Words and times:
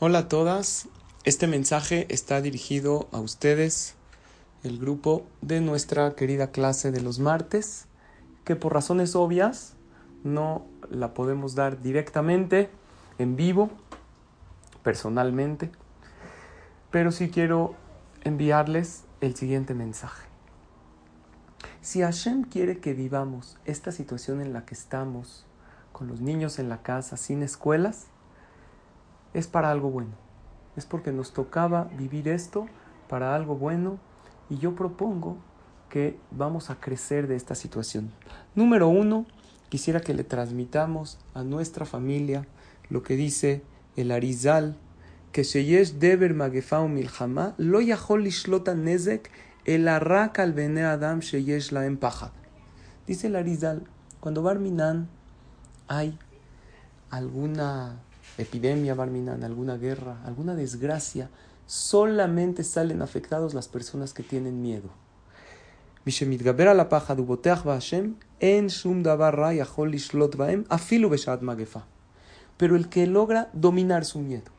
Hola 0.00 0.20
a 0.20 0.28
todas, 0.28 0.86
este 1.24 1.48
mensaje 1.48 2.06
está 2.08 2.40
dirigido 2.40 3.08
a 3.10 3.18
ustedes, 3.18 3.96
el 4.62 4.78
grupo 4.78 5.26
de 5.40 5.60
nuestra 5.60 6.14
querida 6.14 6.52
clase 6.52 6.92
de 6.92 7.00
los 7.00 7.18
martes, 7.18 7.86
que 8.44 8.54
por 8.54 8.74
razones 8.74 9.16
obvias 9.16 9.74
no 10.22 10.64
la 10.88 11.14
podemos 11.14 11.56
dar 11.56 11.82
directamente, 11.82 12.70
en 13.18 13.34
vivo, 13.34 13.70
personalmente, 14.84 15.72
pero 16.92 17.10
sí 17.10 17.28
quiero 17.28 17.74
enviarles 18.22 19.02
el 19.20 19.34
siguiente 19.34 19.74
mensaje. 19.74 20.28
Si 21.80 22.02
Hashem 22.02 22.44
quiere 22.44 22.78
que 22.78 22.94
vivamos 22.94 23.58
esta 23.64 23.90
situación 23.90 24.42
en 24.42 24.52
la 24.52 24.64
que 24.64 24.74
estamos, 24.74 25.44
con 25.90 26.06
los 26.06 26.20
niños 26.20 26.60
en 26.60 26.68
la 26.68 26.82
casa, 26.82 27.16
sin 27.16 27.42
escuelas, 27.42 28.06
es 29.34 29.46
para 29.46 29.70
algo 29.70 29.90
bueno. 29.90 30.10
Es 30.76 30.86
porque 30.86 31.12
nos 31.12 31.32
tocaba 31.32 31.84
vivir 31.96 32.28
esto 32.28 32.66
para 33.08 33.34
algo 33.34 33.56
bueno 33.56 33.98
y 34.50 34.58
yo 34.58 34.74
propongo 34.74 35.36
que 35.88 36.18
vamos 36.30 36.70
a 36.70 36.76
crecer 36.76 37.26
de 37.26 37.36
esta 37.36 37.54
situación. 37.54 38.10
Número 38.54 38.88
uno, 38.88 39.26
quisiera 39.68 40.00
que 40.00 40.14
le 40.14 40.24
transmitamos 40.24 41.18
a 41.34 41.42
nuestra 41.42 41.86
familia 41.86 42.46
lo 42.90 43.02
que 43.02 43.16
dice 43.16 43.62
el 43.96 44.10
Arizal, 44.10 44.76
que 45.32 45.42
Sheyesh 45.42 45.94
Deber 45.94 46.34
Magefau 46.34 46.88
Milhama, 46.88 47.54
lo 47.58 47.80
yahol 47.80 48.28
nezek, 48.76 49.30
el 49.64 49.88
arrak 49.88 50.38
al 50.38 50.52
bene 50.52 50.84
Adam 50.84 51.20
Sheyesh 51.20 51.72
la 51.72 51.84
empajad. 51.86 52.30
Dice 53.06 53.26
el 53.26 53.36
Arizal, 53.36 53.84
cuando 54.20 54.42
Barminan 54.42 55.08
hay 55.86 56.18
alguna 57.10 58.00
epidemia, 58.38 58.94
Barminan, 58.94 59.44
alguna 59.44 59.76
guerra, 59.76 60.22
alguna 60.24 60.54
desgracia, 60.54 61.28
solamente 61.66 62.64
salen 62.64 63.02
afectados 63.02 63.52
las 63.52 63.68
personas 63.68 64.14
que 64.14 64.22
tienen 64.22 64.62
miedo. 64.62 64.88
Pero 72.56 72.76
el 72.76 72.88
que 72.88 73.06
logra 73.06 73.50
dominar 73.52 74.04
su 74.06 74.20
miedo 74.20 74.50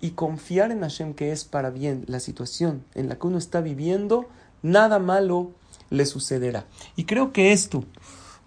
y 0.00 0.10
confiar 0.12 0.70
en 0.70 0.80
Hashem 0.80 1.14
que 1.14 1.32
es 1.32 1.44
para 1.44 1.70
bien 1.70 2.04
la 2.06 2.20
situación 2.20 2.84
en 2.94 3.08
la 3.08 3.18
que 3.18 3.26
uno 3.26 3.38
está 3.38 3.60
viviendo, 3.60 4.26
nada 4.62 4.98
malo 4.98 5.52
le 5.90 6.06
sucederá. 6.06 6.66
Y 6.96 7.04
creo 7.04 7.32
que 7.32 7.52
esto, 7.52 7.84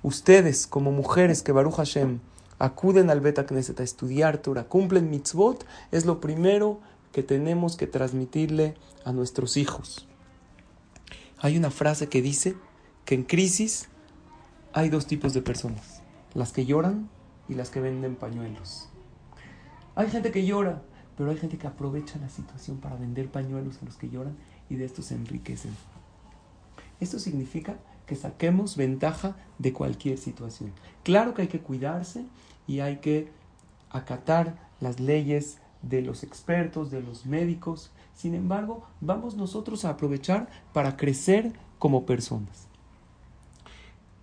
ustedes 0.02 0.68
como 0.68 0.92
mujeres 0.92 1.44
que 1.44 1.52
Baruch 1.52 1.76
Hashem 1.76 2.20
acuden 2.60 3.10
al 3.10 3.22
Beta 3.22 3.46
Knesset 3.46 3.80
a 3.80 3.84
estudiar 3.84 4.38
Torah, 4.38 4.66
cumplen 4.66 5.10
mitzvot, 5.10 5.66
es 5.92 6.06
lo 6.06 6.20
primero 6.20 6.80
que 7.12 7.24
tenemos 7.24 7.78
que 7.78 7.88
transmitirle 7.88 8.76
a 9.06 9.12
nuestros 9.12 9.58
hijos. 9.58 10.08
Hay 11.40 11.58
una 11.58 11.72
frase 11.72 12.10
que 12.10 12.22
dice 12.22 12.56
que 13.06 13.16
en 13.16 13.24
crisis 13.24 13.90
hay 14.74 14.90
dos 14.90 15.08
tipos 15.08 15.34
de 15.34 15.42
personas, 15.42 16.02
las 16.34 16.52
que 16.52 16.66
lloran 16.66 17.10
y 17.48 17.54
las 17.56 17.70
que 17.70 17.80
venden 17.80 18.16
pañuelos. 18.16 18.90
Hay 19.96 20.10
gente 20.10 20.32
que 20.32 20.46
llora, 20.46 20.84
pero 21.16 21.32
hay 21.32 21.38
gente 21.38 21.58
que 21.58 21.68
aprovecha 21.68 22.20
la 22.20 22.30
situación 22.30 22.78
para 22.78 22.96
vender 22.96 23.30
pañuelos 23.30 23.80
a 23.82 23.86
los 23.86 23.98
que 23.98 24.10
lloran 24.10 24.38
y 24.70 24.76
de 24.76 24.86
estos 24.86 25.06
se 25.06 25.16
enriquecen. 25.16 25.76
Esto 27.00 27.20
significa 27.20 27.78
que 28.08 28.16
saquemos 28.16 28.76
ventaja 28.76 29.36
de 29.60 29.74
cualquier 29.74 30.18
situación. 30.18 30.72
Claro 31.04 31.34
que 31.34 31.44
hay 31.44 31.48
que 31.48 31.60
cuidarse 31.60 32.26
y 32.66 32.80
hay 32.80 32.98
que 32.98 33.30
acatar 33.92 34.58
las 34.80 35.00
leyes 35.00 35.60
de 35.82 36.02
los 36.02 36.24
expertos, 36.24 36.90
de 36.90 37.02
los 37.02 37.26
médicos. 37.26 37.92
Sin 38.16 38.34
embargo, 38.34 38.84
vamos 39.02 39.36
nosotros 39.36 39.86
a 39.86 39.92
aprovechar 39.92 40.48
para 40.74 40.98
crecer 40.98 41.54
como 41.78 42.06
personas. 42.06 42.68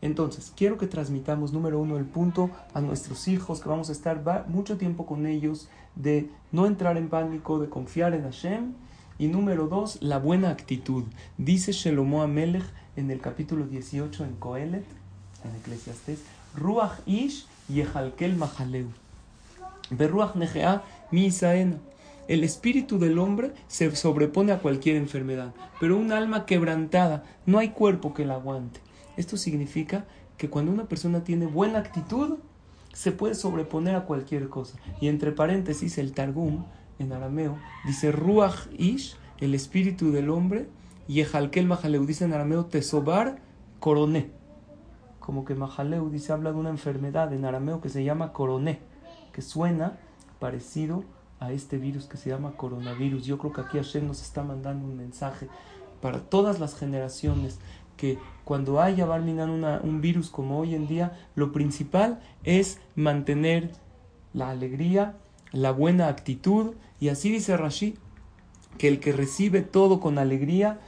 Entonces, 0.00 0.53
quiero 0.55 0.77
que 0.77 0.87
transmitamos, 0.87 1.53
número 1.53 1.81
uno, 1.81 1.97
el 1.97 2.05
punto 2.05 2.50
a 2.75 2.81
nuestros 2.83 3.27
hijos, 3.27 3.61
que 3.61 3.69
vamos 3.69 3.89
a 3.89 3.93
estar 3.93 4.47
mucho 4.49 4.77
tiempo 4.77 5.06
con 5.06 5.25
ellos, 5.27 5.69
de 5.94 6.28
no 6.53 6.67
entrar 6.67 6.99
en 6.99 7.09
pánico, 7.09 7.59
de 7.59 7.71
confiar 7.71 8.12
en 8.12 8.25
Hashem. 8.25 8.75
Y 9.17 9.28
número 9.28 9.69
dos, 9.69 10.03
la 10.03 10.19
buena 10.19 10.50
actitud. 10.50 11.05
Dice 11.39 11.73
Shelomo 11.73 12.23
Amelech 12.23 12.65
en 12.97 13.10
el 13.10 13.21
capítulo 13.21 13.66
18 13.66 14.25
en 14.25 14.34
Coelet, 14.37 14.84
en 15.44 15.56
Eclesiastes, 15.60 16.21
Ruach 16.55 17.00
Ish 17.06 17.47
Yehalkel 17.69 18.37
Mahaleu. 18.37 18.88
Berruach 19.91 20.34
Negea 20.34 20.82
Mi 21.10 21.31
El 22.28 22.44
espíritu 22.44 22.99
del 22.99 23.19
hombre 23.19 23.53
se 23.69 23.94
sobrepone 23.94 24.53
a 24.53 24.60
cualquier 24.60 24.97
enfermedad, 24.97 25.53
pero 25.81 25.97
un 25.97 26.12
alma 26.12 26.47
quebrantada, 26.47 27.25
no 27.47 27.59
hay 27.59 27.71
cuerpo 27.71 28.15
que 28.15 28.25
la 28.25 28.34
aguante. 28.34 28.81
Esto 29.16 29.37
significa 29.37 30.05
que 30.37 30.49
cuando 30.49 30.72
una 30.72 30.84
persona 30.84 31.25
tiene 31.25 31.47
buena 31.47 31.78
actitud, 31.78 32.38
se 32.93 33.12
puede 33.12 33.34
sobreponer 33.34 33.94
a 33.97 34.05
cualquier 34.05 34.49
cosa. 34.49 34.78
Y 35.00 35.09
entre 35.09 35.32
paréntesis, 35.32 35.99
el 35.99 36.12
Targum, 36.12 36.65
en 36.99 37.12
arameo, 37.12 37.59
dice 37.87 38.12
Ruach 38.12 38.69
Ish, 38.78 39.16
el 39.41 39.55
espíritu 39.55 40.12
del 40.12 40.31
hombre, 40.31 40.69
y 41.07 41.21
Ejalkel 41.21 41.67
Mahaleu, 41.67 42.07
dice 42.07 42.25
en 42.25 42.33
arameo, 42.33 42.67
Tesobar 42.67 43.41
Coroné. 43.81 44.31
Como 45.21 45.45
que 45.45 45.55
Mahaleu 45.55 46.11
dice, 46.11 46.33
habla 46.33 46.53
de 46.53 46.59
una 46.59 46.71
enfermedad 46.71 47.33
en 47.33 47.45
arameo 47.45 47.81
que 47.81 47.89
se 47.89 48.05
llama 48.05 48.33
coroné, 48.33 48.81
que 49.33 49.41
suena 49.41 49.99
parecido 50.39 51.05
a 51.41 51.53
este 51.53 51.79
virus 51.79 52.07
que 52.07 52.17
se 52.17 52.31
llama 52.31 52.53
coronavirus. 52.57 53.25
Yo 53.25 53.39
creo 53.39 53.53
que 53.53 53.63
aquí 53.63 53.79
Hashem 53.79 54.07
nos 54.07 54.21
está 54.23 54.43
mandando 54.43 54.87
un 54.87 54.97
mensaje 54.97 55.49
para 56.01 56.21
todas 56.21 56.61
las 56.61 56.75
generaciones 56.75 57.59
que 57.97 58.19
cuando 58.45 58.81
haya 58.81 59.07
Barminan 59.07 59.51
un 59.83 60.01
virus 60.01 60.29
como 60.29 60.59
hoy 60.59 60.75
en 60.75 60.87
día, 60.87 61.17
lo 61.35 61.53
principal 61.53 62.21
es 62.43 62.81
mantener 62.95 63.73
la 64.33 64.51
alegría, 64.51 65.17
la 65.53 65.71
buena 65.71 66.09
actitud, 66.09 66.75
y 67.01 67.09
así 67.09 67.31
dice 67.31 67.57
Rashi, 67.57 67.97
que 68.79 68.89
el 68.89 69.01
que 69.01 69.12
recibe 69.12 69.62
todo 69.62 70.01
con 70.01 70.19
alegría, 70.19 70.81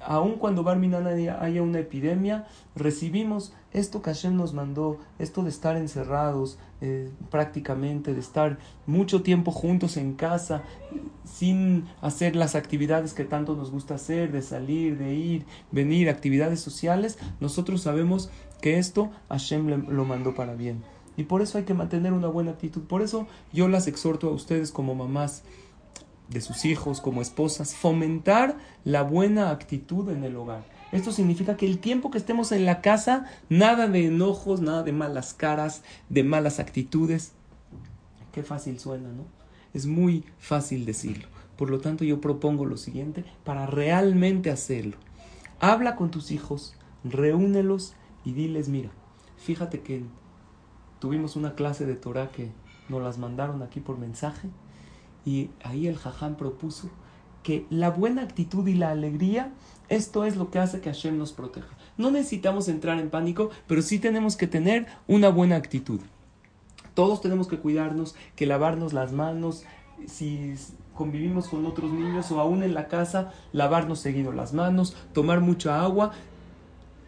aun 0.00 0.34
cuando 0.34 0.62
Barminan 0.62 1.06
haya 1.06 1.62
una 1.62 1.78
epidemia, 1.78 2.46
recibimos 2.74 3.52
esto 3.72 4.02
que 4.02 4.10
Hashem 4.10 4.36
nos 4.36 4.52
mandó, 4.52 4.98
esto 5.18 5.42
de 5.42 5.50
estar 5.50 5.76
encerrados 5.76 6.58
eh, 6.80 7.10
prácticamente, 7.30 8.12
de 8.12 8.20
estar 8.20 8.58
mucho 8.86 9.22
tiempo 9.22 9.50
juntos 9.50 9.96
en 9.96 10.14
casa, 10.14 10.62
sin 11.24 11.84
hacer 12.00 12.36
las 12.36 12.54
actividades 12.54 13.14
que 13.14 13.24
tanto 13.24 13.54
nos 13.54 13.70
gusta 13.70 13.94
hacer, 13.94 14.32
de 14.32 14.42
salir, 14.42 14.98
de 14.98 15.14
ir, 15.14 15.46
venir, 15.70 16.10
actividades 16.10 16.60
sociales, 16.60 17.18
nosotros 17.40 17.82
sabemos 17.82 18.30
que 18.60 18.78
esto 18.78 19.10
Hashem 19.28 19.86
lo 19.88 20.04
mandó 20.04 20.34
para 20.34 20.54
bien. 20.54 20.82
Y 21.16 21.24
por 21.24 21.42
eso 21.42 21.58
hay 21.58 21.64
que 21.64 21.74
mantener 21.74 22.12
una 22.12 22.28
buena 22.28 22.52
actitud. 22.52 22.82
Por 22.82 23.02
eso 23.02 23.26
yo 23.52 23.68
las 23.68 23.86
exhorto 23.86 24.28
a 24.28 24.32
ustedes 24.32 24.70
como 24.72 24.94
mamás 24.94 25.44
de 26.32 26.40
sus 26.40 26.64
hijos, 26.64 27.00
como 27.00 27.22
esposas, 27.22 27.74
fomentar 27.74 28.56
la 28.84 29.02
buena 29.02 29.50
actitud 29.50 30.08
en 30.10 30.24
el 30.24 30.36
hogar. 30.36 30.64
Esto 30.92 31.12
significa 31.12 31.56
que 31.56 31.66
el 31.66 31.78
tiempo 31.78 32.10
que 32.10 32.18
estemos 32.18 32.52
en 32.52 32.66
la 32.66 32.80
casa, 32.80 33.26
nada 33.48 33.88
de 33.88 34.06
enojos, 34.06 34.60
nada 34.60 34.82
de 34.82 34.92
malas 34.92 35.34
caras, 35.34 35.82
de 36.08 36.22
malas 36.22 36.58
actitudes. 36.58 37.32
Qué 38.32 38.42
fácil 38.42 38.78
suena, 38.78 39.08
¿no? 39.10 39.24
Es 39.72 39.86
muy 39.86 40.24
fácil 40.38 40.84
decirlo. 40.84 41.28
Por 41.56 41.70
lo 41.70 41.80
tanto, 41.80 42.04
yo 42.04 42.20
propongo 42.20 42.66
lo 42.66 42.76
siguiente 42.76 43.24
para 43.44 43.66
realmente 43.66 44.50
hacerlo. 44.50 44.96
Habla 45.60 45.96
con 45.96 46.10
tus 46.10 46.30
hijos, 46.30 46.74
reúnelos 47.04 47.94
y 48.24 48.32
diles, 48.32 48.68
mira, 48.68 48.90
fíjate 49.38 49.80
que 49.80 50.02
tuvimos 50.98 51.36
una 51.36 51.54
clase 51.54 51.86
de 51.86 51.94
Torah 51.94 52.30
que 52.30 52.50
nos 52.88 53.02
las 53.02 53.18
mandaron 53.18 53.62
aquí 53.62 53.80
por 53.80 53.96
mensaje 53.98 54.48
y 55.24 55.50
ahí 55.62 55.86
el 55.86 55.96
jaján 55.96 56.36
propuso 56.36 56.90
que 57.42 57.66
la 57.70 57.90
buena 57.90 58.22
actitud 58.22 58.66
y 58.66 58.74
la 58.74 58.90
alegría, 58.90 59.52
esto 59.88 60.24
es 60.24 60.36
lo 60.36 60.50
que 60.50 60.58
hace 60.58 60.80
que 60.80 60.90
Hashem 60.90 61.18
nos 61.18 61.32
proteja. 61.32 61.68
No 61.96 62.10
necesitamos 62.10 62.68
entrar 62.68 62.98
en 62.98 63.10
pánico, 63.10 63.50
pero 63.66 63.82
sí 63.82 63.98
tenemos 63.98 64.36
que 64.36 64.46
tener 64.46 64.86
una 65.08 65.28
buena 65.28 65.56
actitud. 65.56 66.00
Todos 66.94 67.20
tenemos 67.20 67.48
que 67.48 67.58
cuidarnos, 67.58 68.14
que 68.36 68.46
lavarnos 68.46 68.92
las 68.92 69.12
manos, 69.12 69.64
si 70.06 70.54
convivimos 70.94 71.48
con 71.48 71.66
otros 71.66 71.92
niños 71.92 72.30
o 72.30 72.40
aún 72.40 72.62
en 72.62 72.74
la 72.74 72.88
casa, 72.88 73.32
lavarnos 73.52 74.00
seguido 74.00 74.32
las 74.32 74.52
manos, 74.52 74.96
tomar 75.12 75.40
mucha 75.40 75.82
agua, 75.82 76.12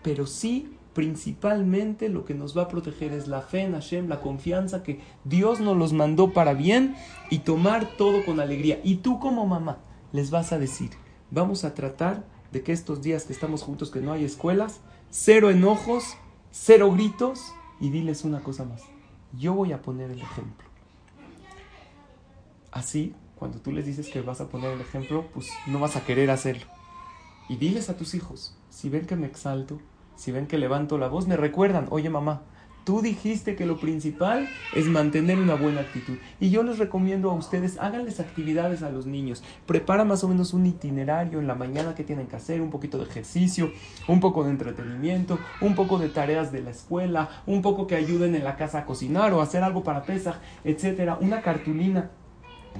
pero 0.03 0.27
sí 0.27 0.75
principalmente 0.95 2.09
lo 2.09 2.25
que 2.25 2.35
nos 2.35 2.57
va 2.57 2.63
a 2.63 2.69
proteger 2.69 3.13
es 3.13 3.27
la 3.27 3.43
fe 3.43 3.63
en 3.63 3.73
Hashem, 3.73 4.09
la 4.09 4.21
confianza 4.21 4.83
que 4.83 5.01
Dios 5.25 5.61
nos 5.61 5.77
los 5.77 5.93
mandó 5.93 6.33
para 6.33 6.55
bien 6.55 6.97
y 7.31 7.41
tomar 7.41 7.97
todo 7.97 8.25
con 8.25 8.41
alegría. 8.41 8.81
Y 8.85 8.97
tú 8.97 9.19
como 9.19 9.47
mamá 9.47 9.79
les 10.13 10.31
vas 10.31 10.53
a 10.53 10.59
decir, 10.59 10.91
vamos 11.31 11.65
a 11.65 11.75
tratar 11.75 12.25
de 12.53 12.63
que 12.63 12.73
estos 12.73 13.03
días 13.03 13.25
que 13.25 13.33
estamos 13.33 13.63
juntos, 13.63 13.91
que 13.91 14.01
no 14.01 14.13
hay 14.13 14.25
escuelas, 14.25 14.81
cero 15.11 15.51
enojos, 15.51 16.17
cero 16.53 16.93
gritos 16.93 17.53
y 17.81 17.91
diles 17.91 18.25
una 18.25 18.41
cosa 18.41 18.65
más. 18.65 18.83
Yo 19.37 19.55
voy 19.55 19.73
a 19.73 19.83
poner 19.83 20.13
el 20.13 20.21
ejemplo. 20.21 20.69
Así, 22.71 23.15
cuando 23.35 23.59
tú 23.59 23.73
les 23.73 23.87
dices 23.87 24.09
que 24.09 24.21
vas 24.21 24.41
a 24.41 24.49
poner 24.49 24.71
el 24.73 24.81
ejemplo, 24.81 25.27
pues 25.35 25.49
no 25.67 25.81
vas 25.81 25.97
a 25.97 26.05
querer 26.05 26.31
hacerlo. 26.31 26.67
Y 27.49 27.57
diles 27.57 27.91
a 27.91 27.97
tus 27.97 28.15
hijos, 28.15 28.57
si 28.71 28.89
ven 28.89 29.07
que 29.07 29.17
me 29.17 29.27
exalto, 29.27 29.81
si 30.17 30.33
ven 30.33 30.47
que 30.47 30.59
levanto 30.59 30.99
la 30.99 31.09
voz, 31.09 31.27
me 31.27 31.37
recuerdan, 31.37 31.87
oye 31.91 32.11
mamá, 32.11 32.43
tú 32.85 33.01
dijiste 33.01 33.57
que 33.57 33.67
lo 33.67 33.79
principal 33.79 34.49
es 34.75 34.87
mantener 34.87 35.39
una 35.39 35.55
buena 35.55 35.81
actitud. 35.81 36.19
Y 36.39 36.51
yo 36.51 36.63
les 36.63 36.79
recomiendo 36.79 37.31
a 37.31 37.35
ustedes, 37.35 37.79
háganles 37.79 38.21
actividades 38.21 38.83
a 38.83 38.91
los 38.91 39.07
niños. 39.07 39.43
Prepara 39.67 40.05
más 40.05 40.23
o 40.23 40.29
menos 40.29 40.53
un 40.53 40.67
itinerario 40.67 41.41
en 41.41 41.47
la 41.47 41.55
mañana 41.55 41.95
que 41.95 42.05
tienen 42.05 42.27
que 42.27 42.37
hacer, 42.37 42.61
un 42.61 42.71
poquito 42.71 42.99
de 42.99 43.05
ejercicio, 43.05 43.73
un 44.07 44.21
poco 44.21 44.45
de 44.45 44.51
entretenimiento, 44.51 45.39
un 45.61 45.75
poco 45.75 45.99
de 45.99 46.11
tareas 46.11 46.53
de 46.53 46.63
la 46.63 46.71
escuela, 46.71 47.31
un 47.47 47.63
poco 47.63 47.87
que 47.87 47.97
ayuden 47.97 48.35
en 48.35 48.45
la 48.45 48.57
casa 48.57 48.81
a 48.81 48.87
cocinar 48.87 49.33
o 49.33 49.41
hacer 49.41 49.63
algo 49.63 49.83
para 49.83 50.03
pesar, 50.03 50.41
etcétera. 50.63 51.19
Una 51.21 51.41
cartulina 51.41 52.11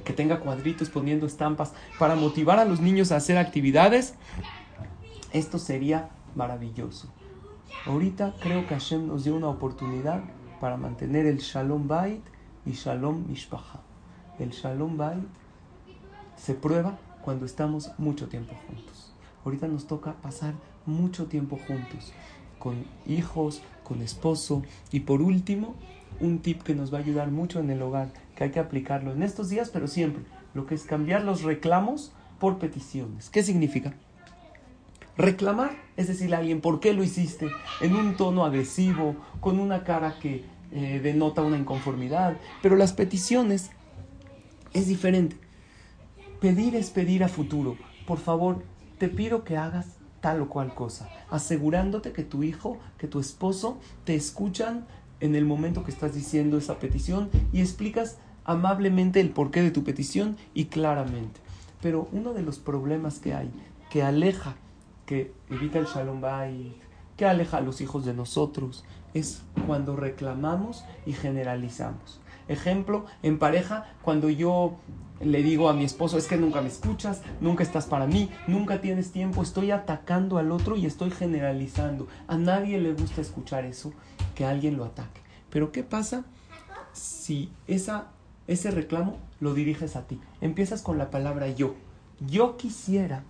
que 0.03 0.13
tenga 0.13 0.39
cuadritos 0.39 0.89
poniendo 0.89 1.25
estampas 1.25 1.73
para 1.97 2.15
motivar 2.15 2.59
a 2.59 2.65
los 2.65 2.79
niños 2.79 3.11
a 3.11 3.15
hacer 3.15 3.37
actividades. 3.37 4.15
Esto 5.31 5.57
sería 5.57 6.09
maravilloso. 6.35 7.11
Ahorita 7.85 8.33
creo 8.39 8.65
que 8.65 8.73
Hashem 8.73 9.05
nos 9.05 9.25
dio 9.25 9.35
una 9.35 9.47
oportunidad 9.47 10.23
para 10.59 10.75
mantener 10.75 11.27
el 11.27 11.37
Shalom 11.37 11.87
Bait 11.87 12.23
y 12.65 12.71
Shalom 12.71 13.27
Mishpacha. 13.27 13.79
El 14.39 14.49
Shalom 14.49 14.97
Bait 14.97 15.23
se 16.35 16.55
prueba 16.55 16.97
cuando 17.21 17.45
estamos 17.45 17.91
mucho 17.99 18.27
tiempo 18.27 18.55
juntos. 18.67 19.13
Ahorita 19.43 19.67
nos 19.67 19.85
toca 19.85 20.13
pasar 20.13 20.55
mucho 20.87 21.27
tiempo 21.27 21.59
juntos, 21.67 22.11
con 22.57 22.85
hijos, 23.05 23.61
con 23.83 24.01
esposo. 24.01 24.63
Y 24.91 25.01
por 25.01 25.21
último, 25.21 25.75
un 26.19 26.39
tip 26.39 26.63
que 26.63 26.73
nos 26.73 26.91
va 26.91 26.97
a 26.97 27.01
ayudar 27.01 27.29
mucho 27.29 27.59
en 27.59 27.69
el 27.69 27.83
hogar, 27.83 28.11
que 28.35 28.45
hay 28.45 28.51
que 28.51 28.59
aplicarlo 28.59 29.11
en 29.11 29.21
estos 29.21 29.49
días, 29.49 29.69
pero 29.69 29.87
siempre, 29.87 30.23
lo 30.55 30.65
que 30.65 30.73
es 30.73 30.85
cambiar 30.85 31.23
los 31.23 31.43
reclamos 31.43 32.13
por 32.39 32.57
peticiones. 32.57 33.29
¿Qué 33.29 33.43
significa? 33.43 33.93
Reclamar 35.17 35.71
es 35.95 36.07
decirle 36.07 36.35
a 36.35 36.39
alguien 36.39 36.59
por 36.59 36.79
qué 36.79 36.93
lo 36.93 37.03
hiciste 37.03 37.49
en 37.79 37.95
un 37.95 38.17
tono 38.17 38.43
agresivo, 38.43 39.15
con 39.39 39.59
una 39.59 39.83
cara 39.83 40.19
que 40.19 40.43
eh, 40.71 40.99
denota 41.01 41.41
una 41.41 41.57
inconformidad, 41.57 42.37
pero 42.61 42.75
las 42.75 42.91
peticiones 42.91 43.71
es 44.73 44.87
diferente. 44.87 45.37
Pedir 46.41 46.75
es 46.75 46.89
pedir 46.89 47.23
a 47.23 47.29
futuro. 47.29 47.77
Por 48.05 48.17
favor, 48.17 48.63
te 48.97 49.07
pido 49.07 49.45
que 49.45 49.55
hagas 49.55 49.95
tal 50.19 50.41
o 50.41 50.49
cual 50.49 50.73
cosa, 50.73 51.09
asegurándote 51.29 52.11
que 52.11 52.23
tu 52.23 52.43
hijo, 52.43 52.77
que 52.97 53.07
tu 53.07 53.19
esposo 53.19 53.77
te 54.03 54.15
escuchan 54.15 54.85
en 55.21 55.35
el 55.35 55.45
momento 55.45 55.85
que 55.85 55.91
estás 55.91 56.13
diciendo 56.13 56.57
esa 56.57 56.77
petición 56.79 57.29
y 57.53 57.61
explicas 57.61 58.17
amablemente 58.43 59.21
el 59.21 59.29
porqué 59.29 59.61
de 59.61 59.71
tu 59.71 59.83
petición 59.83 60.35
y 60.53 60.65
claramente. 60.65 61.39
Pero 61.81 62.09
uno 62.11 62.33
de 62.33 62.41
los 62.41 62.59
problemas 62.59 63.19
que 63.19 63.33
hay 63.33 63.49
que 63.89 64.03
aleja 64.03 64.55
que 65.05 65.33
evita 65.49 65.79
el 65.79 65.85
shalom 65.85 66.21
bay, 66.21 66.75
que 67.17 67.25
aleja 67.25 67.57
a 67.57 67.61
los 67.61 67.81
hijos 67.81 68.05
de 68.05 68.13
nosotros, 68.13 68.83
es 69.13 69.43
cuando 69.65 69.95
reclamamos 69.95 70.83
y 71.05 71.13
generalizamos. 71.13 72.19
Ejemplo, 72.47 73.05
en 73.23 73.39
pareja, 73.39 73.85
cuando 74.03 74.29
yo 74.29 74.77
le 75.21 75.41
digo 75.41 75.69
a 75.69 75.73
mi 75.73 75.85
esposo, 75.85 76.17
es 76.17 76.27
que 76.27 76.37
nunca 76.37 76.61
me 76.61 76.67
escuchas, 76.67 77.21
nunca 77.39 77.63
estás 77.63 77.85
para 77.85 78.05
mí, 78.05 78.29
nunca 78.47 78.81
tienes 78.81 79.11
tiempo, 79.11 79.41
estoy 79.41 79.71
atacando 79.71 80.37
al 80.37 80.51
otro 80.51 80.75
y 80.75 80.85
estoy 80.85 81.11
generalizando. 81.11 82.07
A 82.27 82.37
nadie 82.37 82.79
le 82.79 82.93
gusta 82.93 83.21
escuchar 83.21 83.65
eso, 83.65 83.93
que 84.35 84.45
alguien 84.45 84.77
lo 84.77 84.85
ataque. 84.85 85.21
Pero 85.49 85.71
¿qué 85.71 85.83
pasa 85.83 86.25
si 86.91 87.49
esa, 87.67 88.07
ese 88.47 88.71
reclamo 88.71 89.17
lo 89.39 89.53
diriges 89.53 89.95
a 89.95 90.05
ti? 90.05 90.19
Empiezas 90.41 90.81
con 90.81 90.97
la 90.97 91.09
palabra 91.09 91.47
yo. 91.49 91.75
Yo 92.19 92.57
quisiera 92.57 93.23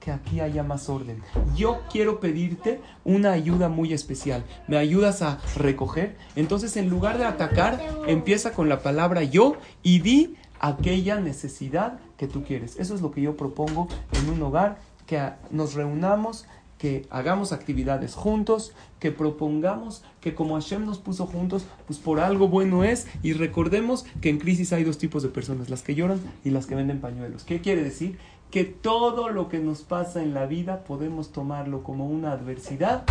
que 0.00 0.10
aquí 0.12 0.40
haya 0.40 0.62
más 0.62 0.88
orden. 0.88 1.22
Yo 1.56 1.80
quiero 1.90 2.20
pedirte 2.20 2.80
una 3.04 3.32
ayuda 3.32 3.68
muy 3.68 3.92
especial. 3.92 4.44
¿Me 4.66 4.76
ayudas 4.76 5.22
a 5.22 5.38
recoger? 5.56 6.16
Entonces, 6.36 6.76
en 6.76 6.88
lugar 6.88 7.18
de 7.18 7.24
atacar, 7.24 7.80
empieza 8.06 8.52
con 8.52 8.68
la 8.68 8.82
palabra 8.82 9.22
yo 9.22 9.56
y 9.82 10.00
di 10.00 10.36
aquella 10.60 11.20
necesidad 11.20 11.98
que 12.16 12.26
tú 12.26 12.44
quieres. 12.44 12.78
Eso 12.78 12.94
es 12.94 13.00
lo 13.00 13.10
que 13.10 13.22
yo 13.22 13.36
propongo 13.36 13.88
en 14.12 14.30
un 14.30 14.42
hogar, 14.42 14.78
que 15.06 15.20
nos 15.50 15.74
reunamos, 15.74 16.46
que 16.78 17.06
hagamos 17.10 17.52
actividades 17.52 18.14
juntos, 18.14 18.72
que 19.00 19.10
propongamos 19.10 20.04
que 20.20 20.34
como 20.34 20.54
Hashem 20.54 20.86
nos 20.86 20.98
puso 20.98 21.26
juntos, 21.26 21.66
pues 21.86 21.98
por 21.98 22.20
algo 22.20 22.48
bueno 22.48 22.84
es 22.84 23.08
y 23.22 23.32
recordemos 23.32 24.04
que 24.20 24.30
en 24.30 24.38
crisis 24.38 24.72
hay 24.72 24.84
dos 24.84 24.96
tipos 24.98 25.22
de 25.22 25.28
personas, 25.28 25.70
las 25.70 25.82
que 25.82 25.94
lloran 25.94 26.20
y 26.44 26.50
las 26.50 26.66
que 26.66 26.76
venden 26.76 27.00
pañuelos. 27.00 27.44
¿Qué 27.44 27.60
quiere 27.60 27.82
decir? 27.82 28.18
Que 28.50 28.64
todo 28.64 29.28
lo 29.28 29.48
que 29.48 29.58
nos 29.58 29.82
pasa 29.82 30.22
en 30.22 30.34
la 30.34 30.46
vida 30.46 30.84
podemos 30.84 31.32
tomarlo 31.32 31.82
como 31.82 32.06
una 32.06 32.32
adversidad 32.32 33.04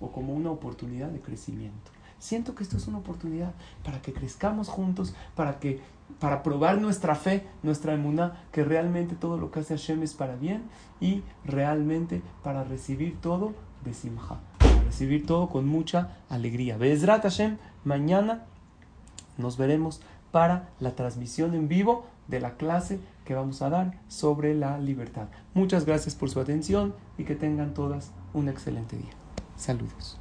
o 0.00 0.10
como 0.10 0.34
una 0.34 0.50
oportunidad 0.50 1.08
de 1.08 1.20
crecimiento. 1.20 1.90
Siento 2.18 2.54
que 2.54 2.62
esto 2.62 2.78
es 2.78 2.86
una 2.86 2.98
oportunidad 2.98 3.52
para 3.84 4.00
que 4.00 4.14
crezcamos 4.14 4.68
juntos, 4.68 5.14
para 5.34 5.58
que 5.58 5.80
para 6.18 6.42
probar 6.42 6.80
nuestra 6.80 7.14
fe, 7.14 7.46
nuestra 7.62 7.92
emuná, 7.92 8.44
que 8.52 8.64
realmente 8.64 9.14
todo 9.14 9.36
lo 9.36 9.50
que 9.50 9.60
hace 9.60 9.76
Hashem 9.76 10.02
es 10.02 10.14
para 10.14 10.36
bien 10.36 10.62
y 11.00 11.22
realmente 11.44 12.22
para 12.42 12.64
recibir 12.64 13.20
todo 13.20 13.54
de 13.84 13.92
simja, 13.92 14.40
recibir 14.86 15.26
todo 15.26 15.48
con 15.48 15.66
mucha 15.66 16.16
alegría. 16.30 16.78
Bezrat 16.78 17.22
Hashem, 17.22 17.58
mañana 17.84 18.44
nos 19.36 19.58
veremos 19.58 20.00
para 20.30 20.70
la 20.80 20.94
transmisión 20.94 21.54
en 21.54 21.68
vivo 21.68 22.06
de 22.28 22.40
la 22.40 22.56
clase 22.56 23.00
que 23.24 23.34
vamos 23.34 23.62
a 23.62 23.70
dar 23.70 24.00
sobre 24.08 24.54
la 24.54 24.78
libertad. 24.78 25.28
Muchas 25.54 25.84
gracias 25.84 26.14
por 26.14 26.30
su 26.30 26.40
atención 26.40 26.94
y 27.18 27.24
que 27.24 27.34
tengan 27.34 27.74
todas 27.74 28.12
un 28.32 28.48
excelente 28.48 28.96
día. 28.96 29.12
Saludos. 29.56 30.18